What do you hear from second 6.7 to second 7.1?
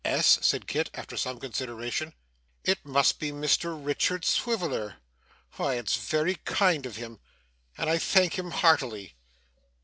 of